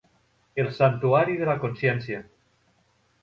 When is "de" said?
1.41-1.49